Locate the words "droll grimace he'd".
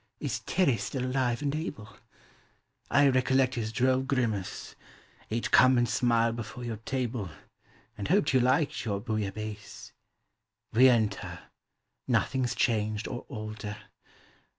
3.71-5.51